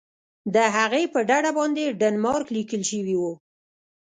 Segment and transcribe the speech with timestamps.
[0.53, 3.33] د هغې په ډډه باندې ډنمارک لیکل شوي وو.